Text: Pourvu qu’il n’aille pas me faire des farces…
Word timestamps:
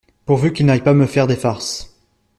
Pourvu 0.25 0.51
qu’il 0.51 0.65
n’aille 0.65 0.81
pas 0.81 0.95
me 0.95 1.05
faire 1.05 1.27
des 1.27 1.35
farces… 1.35 1.95